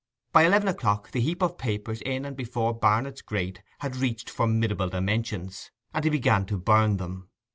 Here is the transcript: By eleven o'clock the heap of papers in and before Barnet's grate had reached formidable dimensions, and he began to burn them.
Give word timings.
By 0.33 0.45
eleven 0.47 0.67
o'clock 0.67 1.11
the 1.11 1.21
heap 1.21 1.43
of 1.43 1.59
papers 1.59 2.01
in 2.01 2.25
and 2.25 2.35
before 2.35 2.73
Barnet's 2.73 3.21
grate 3.21 3.61
had 3.81 3.95
reached 3.95 4.31
formidable 4.31 4.89
dimensions, 4.89 5.69
and 5.93 6.03
he 6.03 6.09
began 6.09 6.43
to 6.47 6.57
burn 6.57 6.97
them. 6.97 7.29